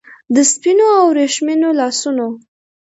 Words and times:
د 0.35 0.37
سپینو 0.51 0.87
او 0.99 1.05
وریښمینو 1.11 1.69
لاسونو 1.79 2.27